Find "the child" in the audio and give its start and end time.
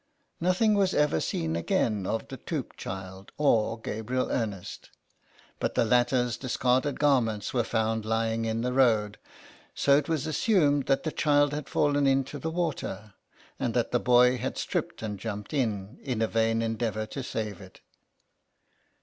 11.03-11.53